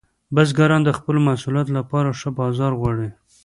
[0.35, 3.09] بزګران د خپلو محصولاتو لپاره ښه بازار غواړي.